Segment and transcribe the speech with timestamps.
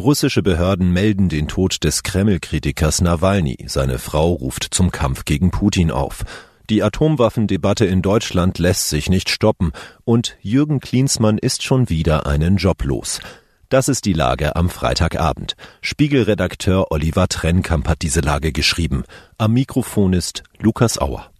[0.00, 3.58] Russische Behörden melden den Tod des Kreml-Kritikers Nawalny.
[3.66, 6.24] Seine Frau ruft zum Kampf gegen Putin auf.
[6.70, 9.72] Die Atomwaffendebatte in Deutschland lässt sich nicht stoppen
[10.04, 13.20] und Jürgen Klinsmann ist schon wieder einen Job los.
[13.68, 15.54] Das ist die Lage am Freitagabend.
[15.82, 19.04] Spiegelredakteur Oliver Trennkamp hat diese Lage geschrieben.
[19.36, 21.30] Am Mikrofon ist Lukas Auer.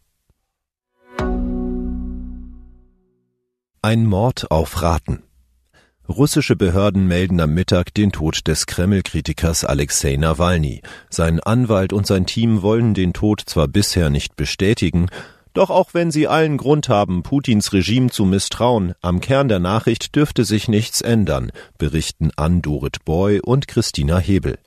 [3.83, 5.23] Ein Mord auf Raten.
[6.11, 10.83] Russische Behörden melden am Mittag den Tod des Kreml-Kritikers Alexei Nawalny.
[11.09, 15.07] Sein Anwalt und sein Team wollen den Tod zwar bisher nicht bestätigen,
[15.53, 20.17] doch auch wenn sie allen Grund haben, Putins Regime zu misstrauen, am Kern der Nachricht
[20.17, 24.59] dürfte sich nichts ändern, berichten Ann Dorit Boy und Christina Hebel.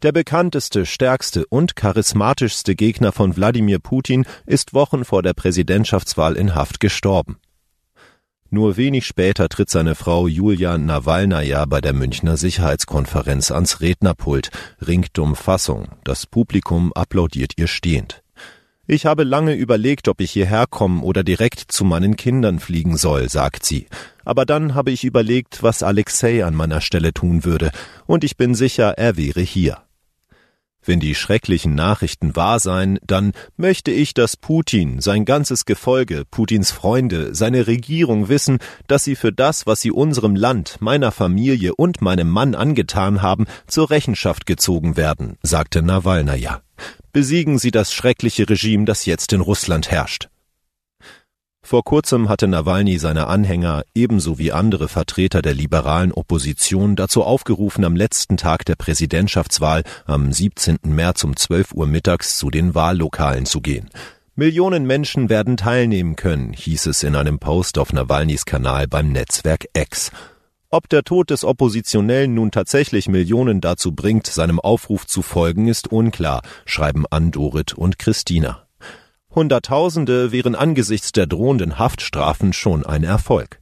[0.00, 6.54] Der bekannteste, stärkste und charismatischste Gegner von Wladimir Putin ist Wochen vor der Präsidentschaftswahl in
[6.54, 7.36] Haft gestorben.
[8.56, 14.48] Nur wenig später tritt seine Frau Julia Nawalnaja bei der Münchner Sicherheitskonferenz ans Rednerpult,
[14.80, 15.88] ringt um Fassung.
[16.04, 18.22] Das Publikum applaudiert ihr stehend.
[18.86, 23.28] Ich habe lange überlegt, ob ich hierher kommen oder direkt zu meinen Kindern fliegen soll,
[23.28, 23.88] sagt sie.
[24.24, 27.70] Aber dann habe ich überlegt, was Alexei an meiner Stelle tun würde,
[28.06, 29.82] und ich bin sicher, er wäre hier.
[30.86, 36.70] Wenn die schrecklichen Nachrichten wahr seien, dann möchte ich, dass Putin, sein ganzes Gefolge, Putins
[36.70, 42.02] Freunde, seine Regierung wissen, dass sie für das, was sie unserem Land, meiner Familie und
[42.02, 46.62] meinem Mann angetan haben, zur Rechenschaft gezogen werden, sagte Nawalnaja.
[47.12, 50.28] Besiegen Sie das schreckliche Regime, das jetzt in Russland herrscht.
[51.66, 57.84] Vor kurzem hatte Nawalny seine Anhänger ebenso wie andere Vertreter der liberalen Opposition dazu aufgerufen,
[57.84, 60.78] am letzten Tag der Präsidentschaftswahl am 17.
[60.84, 63.90] März um 12 Uhr mittags zu den Wahllokalen zu gehen.
[64.36, 69.64] Millionen Menschen werden teilnehmen können, hieß es in einem Post auf Nawalnys Kanal beim Netzwerk
[69.76, 70.12] X.
[70.70, 75.90] Ob der Tod des Oppositionellen nun tatsächlich Millionen dazu bringt, seinem Aufruf zu folgen, ist
[75.90, 78.65] unklar, schreiben Andorit und Christina.
[79.36, 83.60] Hunderttausende wären angesichts der drohenden Haftstrafen schon ein Erfolg.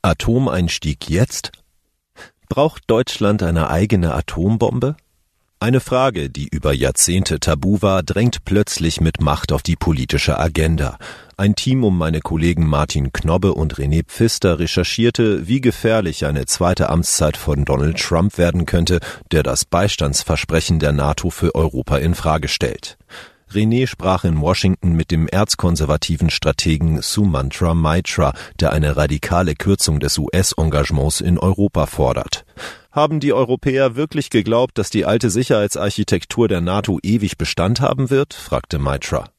[0.00, 1.50] Atomeinstieg jetzt?
[2.48, 4.94] Braucht Deutschland eine eigene Atombombe?
[5.62, 10.98] Eine Frage, die über Jahrzehnte tabu war, drängt plötzlich mit Macht auf die politische Agenda.
[11.36, 16.88] Ein Team um meine Kollegen Martin Knobbe und René Pfister recherchierte, wie gefährlich eine zweite
[16.88, 18.98] Amtszeit von Donald Trump werden könnte,
[19.30, 22.98] der das Beistandsversprechen der NATO für Europa in Frage stellt.
[23.52, 30.18] René sprach in Washington mit dem erzkonservativen Strategen Sumantra Maitra, der eine radikale Kürzung des
[30.18, 32.44] US-Engagements in Europa fordert.
[32.92, 38.34] Haben die Europäer wirklich geglaubt, dass die alte Sicherheitsarchitektur der NATO ewig Bestand haben wird?
[38.34, 39.30] fragte Maitra.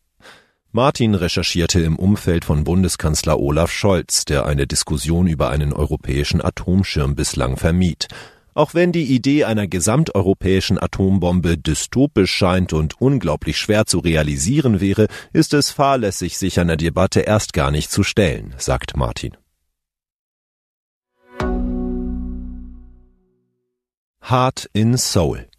[0.72, 7.13] Martin recherchierte im Umfeld von Bundeskanzler Olaf Scholz, der eine Diskussion über einen europäischen Atomschirm
[7.13, 8.08] bislang vermied.
[8.56, 15.06] Auch wenn die Idee einer gesamteuropäischen Atombombe dystopisch scheint und unglaublich schwer zu realisieren wäre,
[15.31, 19.38] ist es fahrlässig, sich einer Debatte erst gar nicht zu stellen, sagt Martin.
[24.25, 25.50] Hard in Seoul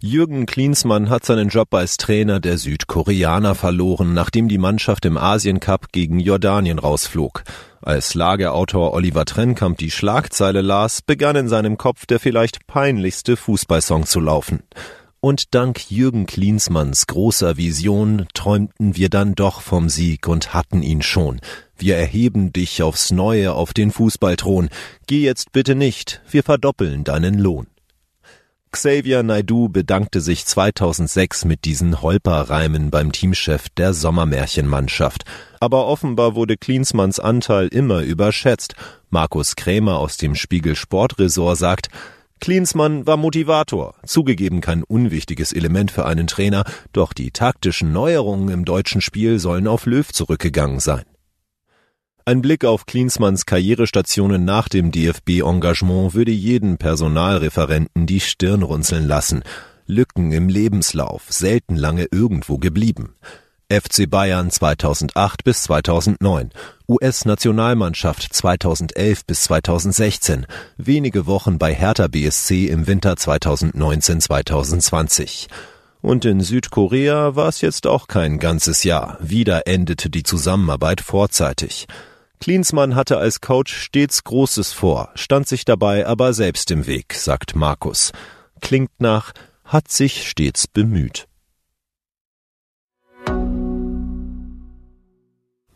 [0.00, 5.92] Jürgen Klinsmann hat seinen Job als Trainer der Südkoreaner verloren, nachdem die Mannschaft im Asiencup
[5.92, 7.44] gegen Jordanien rausflog.
[7.80, 14.04] Als Lagerautor Oliver Trennkamp die Schlagzeile las, begann in seinem Kopf der vielleicht peinlichste Fußballsong
[14.04, 14.64] zu laufen.
[15.22, 21.02] Und dank Jürgen Klinsmanns großer Vision träumten wir dann doch vom Sieg und hatten ihn
[21.02, 21.42] schon.
[21.76, 24.70] Wir erheben dich aufs Neue auf den Fußballthron.
[25.06, 27.66] Geh jetzt bitte nicht, wir verdoppeln deinen Lohn.
[28.72, 35.24] Xavier Naidu bedankte sich 2006 mit diesen Holperreimen beim Teamchef der Sommermärchenmannschaft.
[35.58, 38.74] Aber offenbar wurde Klinsmanns Anteil immer überschätzt.
[39.10, 41.88] Markus Krämer aus dem Spiegel Sportresort sagt,
[42.40, 48.64] Klinsmann war Motivator, zugegeben kein unwichtiges Element für einen Trainer, doch die taktischen Neuerungen im
[48.64, 51.04] deutschen Spiel sollen auf Löw zurückgegangen sein.
[52.24, 59.42] Ein Blick auf Klinsmanns Karrierestationen nach dem DFB-Engagement würde jeden Personalreferenten die Stirn runzeln lassen.
[59.86, 63.14] Lücken im Lebenslauf, selten lange irgendwo geblieben.
[63.70, 66.50] FC Bayern 2008 bis 2009,
[66.88, 75.46] US-Nationalmannschaft 2011 bis 2016, wenige Wochen bei Hertha BSC im Winter 2019-2020.
[76.02, 79.16] Und in Südkorea war es jetzt auch kein ganzes Jahr.
[79.20, 81.86] Wieder endete die Zusammenarbeit vorzeitig.
[82.40, 87.54] Klinsmann hatte als Coach stets Großes vor, stand sich dabei aber selbst im Weg, sagt
[87.54, 88.10] Markus.
[88.60, 89.30] Klingt nach,
[89.64, 91.28] hat sich stets bemüht.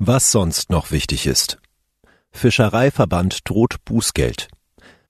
[0.06, 1.56] Was sonst noch wichtig ist.
[2.30, 4.48] Fischereiverband droht Bußgeld.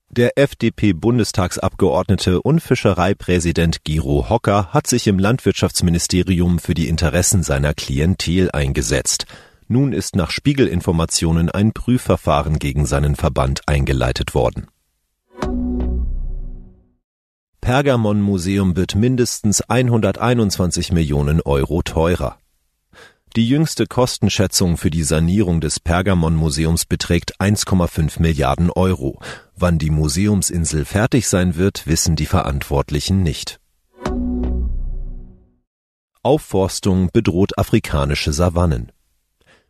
[0.09, 8.53] Der FDP-Bundestagsabgeordnete und Fischereipräsident Giro Hocker hat sich im Landwirtschaftsministerium für die Interessen seiner Klientel
[8.53, 9.27] eingesetzt.
[9.67, 14.69] Nun ist nach Spiegelinformationen ein Prüfverfahren gegen seinen Verband eingeleitet worden.
[17.61, 22.39] Pergamon Museum wird mindestens 121 Millionen Euro teurer.
[23.37, 29.19] Die jüngste Kostenschätzung für die Sanierung des Pergamon-Museums beträgt 1,5 Milliarden Euro.
[29.57, 33.59] Wann die Museumsinsel fertig sein wird, wissen die Verantwortlichen nicht.
[36.23, 38.93] Aufforstung bedroht afrikanische Savannen.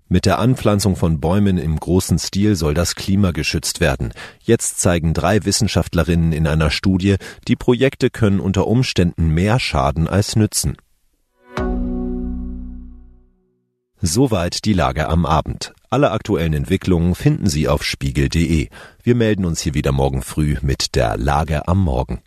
[0.09, 4.13] Mit der Anpflanzung von Bäumen im großen Stil soll das Klima geschützt werden.
[4.43, 7.17] Jetzt zeigen drei Wissenschaftlerinnen in einer Studie,
[7.49, 10.77] die Projekte können unter Umständen mehr schaden als nützen.
[14.07, 15.73] Soweit die Lage am Abend.
[15.89, 18.69] Alle aktuellen Entwicklungen finden Sie auf spiegel.de.
[19.03, 22.21] Wir melden uns hier wieder morgen früh mit der Lage am Morgen.